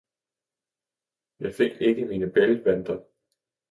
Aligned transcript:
jeg 1.39 1.53
fik 1.55 1.81
ikke 1.81 2.05
mine 2.05 2.31
bælgvanter! 2.31 2.99